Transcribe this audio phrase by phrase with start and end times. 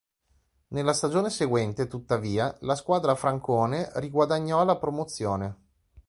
[0.69, 5.57] Nella stagione seguente, tuttavia, la squadra francone riguadagnò la promozione.